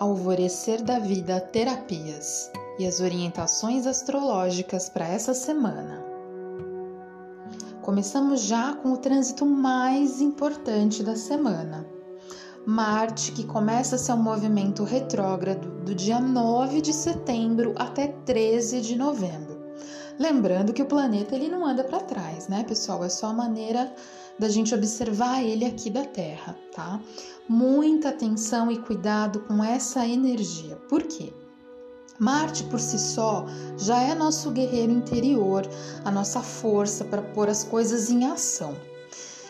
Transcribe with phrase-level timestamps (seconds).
[0.00, 6.02] Alvorecer da Vida Terapias e as orientações astrológicas para essa semana.
[7.82, 11.86] Começamos já com o trânsito mais importante da semana.
[12.64, 19.59] Marte, que começa seu movimento retrógrado do dia 9 de setembro até 13 de novembro.
[20.20, 23.02] Lembrando que o planeta ele não anda para trás, né, pessoal?
[23.02, 23.90] É só a maneira
[24.38, 27.00] da gente observar ele aqui da Terra, tá?
[27.48, 30.76] Muita atenção e cuidado com essa energia.
[30.90, 31.32] Por quê?
[32.18, 33.46] Marte por si só
[33.78, 35.66] já é nosso guerreiro interior,
[36.04, 38.76] a nossa força para pôr as coisas em ação.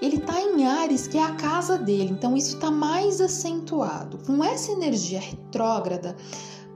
[0.00, 4.16] Ele está em Ares, que é a casa dele, então isso está mais acentuado.
[4.24, 6.16] Com essa energia retrógrada,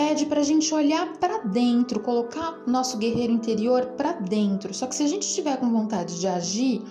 [0.00, 4.72] pede para a gente olhar para dentro, colocar nosso guerreiro interior para dentro.
[4.72, 6.82] Só que se a gente estiver com vontade de agir,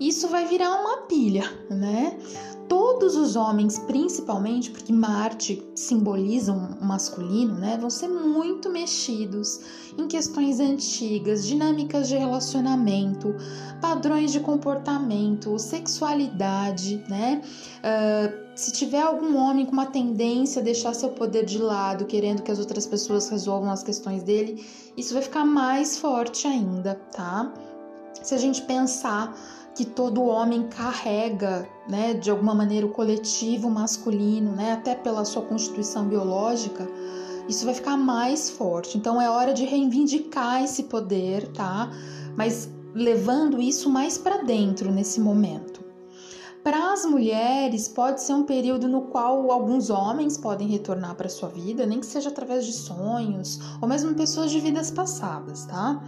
[0.00, 2.18] isso vai virar uma pilha, né?
[2.68, 9.60] Todos os homens, principalmente porque Marte simboliza um masculino, né, vão ser muito mexidos
[9.98, 13.34] em questões antigas, dinâmicas de relacionamento,
[13.80, 17.42] padrões de comportamento, sexualidade, né?
[17.78, 22.42] Uh, se tiver algum homem com uma tendência a deixar seu poder de lado, querendo
[22.42, 24.62] que as outras pessoas resolvam as questões dele,
[24.98, 27.54] isso vai ficar mais forte ainda, tá?
[28.22, 29.34] Se a gente pensar
[29.74, 35.40] que todo homem carrega, né, de alguma maneira o coletivo masculino, né, até pela sua
[35.40, 36.86] constituição biológica,
[37.48, 38.98] isso vai ficar mais forte.
[38.98, 41.90] Então é hora de reivindicar esse poder, tá?
[42.36, 45.89] Mas levando isso mais para dentro nesse momento.
[46.62, 51.48] Para as mulheres, pode ser um período no qual alguns homens podem retornar para sua
[51.48, 56.02] vida, nem que seja através de sonhos ou mesmo pessoas de vidas passadas, tá?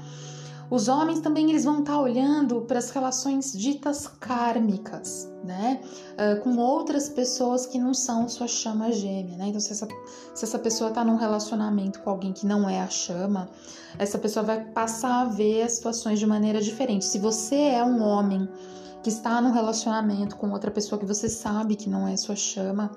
[0.73, 5.81] Os homens também eles vão estar tá olhando para as relações ditas kármicas, né?
[6.13, 9.49] Uh, com outras pessoas que não são sua chama gêmea, né?
[9.49, 9.87] Então, se essa,
[10.35, 13.51] se essa pessoa está num relacionamento com alguém que não é a chama,
[13.99, 17.05] essa pessoa vai passar a ver as situações de maneira diferente.
[17.05, 18.49] Se você é um homem
[19.03, 22.91] que está num relacionamento com outra pessoa que você sabe que não é sua chama,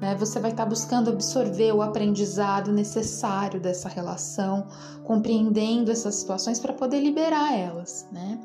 [0.00, 0.14] né?
[0.14, 4.66] Você vai estar buscando absorver o aprendizado necessário dessa relação,
[5.04, 8.38] compreendendo essas situações para poder liberar elas, né?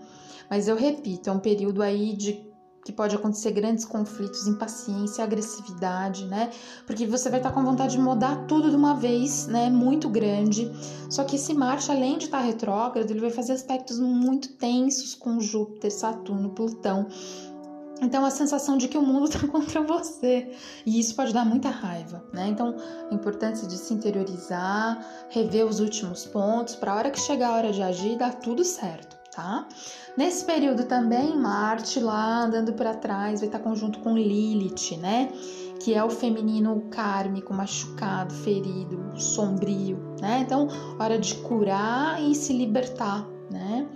[0.50, 2.53] Mas eu repito, é um período aí de
[2.84, 6.50] que pode acontecer grandes conflitos, impaciência, agressividade, né?
[6.86, 9.70] Porque você vai estar com vontade de mudar tudo de uma vez, né?
[9.70, 10.70] Muito grande.
[11.10, 15.40] Só que esse Marte, além de estar retrógrado, ele vai fazer aspectos muito tensos com
[15.40, 17.08] Júpiter, Saturno, Plutão.
[18.02, 20.52] Então, a sensação de que o mundo está contra você.
[20.86, 22.50] E isso pode dar muita raiva, né?
[22.50, 22.76] Então,
[23.10, 27.54] a importância de se interiorizar, rever os últimos pontos, para a hora que chegar a
[27.54, 29.68] hora de agir, dar tudo certo, tá?
[30.16, 35.32] Nesse período também, Marte lá andando para trás, vai estar conjunto com Lilith, né?
[35.80, 40.40] Que é o feminino kármico, machucado, ferido, sombrio, né?
[40.42, 40.68] Então,
[41.00, 43.88] hora de curar e se libertar, né?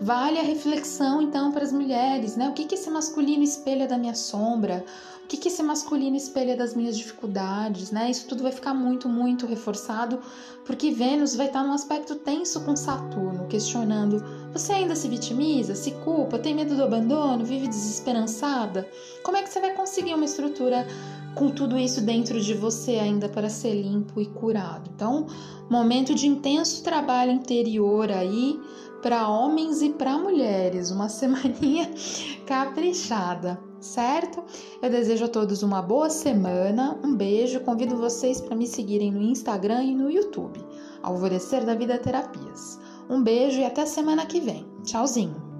[0.00, 2.48] Vale a reflexão então para as mulheres, né?
[2.48, 4.84] O que que esse masculino espelha da minha sombra?
[5.24, 8.10] O que que esse masculino espelha das minhas dificuldades, né?
[8.10, 10.18] Isso tudo vai ficar muito, muito reforçado,
[10.66, 14.22] porque Vênus vai estar num aspecto tenso com Saturno, questionando:
[14.52, 18.88] você ainda se vitimiza, se culpa, tem medo do abandono, vive desesperançada?
[19.22, 20.86] Como é que você vai conseguir uma estrutura
[21.34, 24.90] com tudo isso dentro de você ainda para ser limpo e curado?
[24.94, 25.26] Então,
[25.70, 28.60] momento de intenso trabalho interior aí
[29.02, 31.90] para homens e para mulheres, uma semaninha
[32.46, 34.42] caprichada, certo?
[34.80, 39.20] Eu desejo a todos uma boa semana, um beijo, convido vocês para me seguirem no
[39.20, 40.64] Instagram e no YouTube,
[41.02, 42.78] Alvorecer da Vida Terapias.
[43.10, 44.64] Um beijo e até semana que vem.
[44.84, 45.51] Tchauzinho!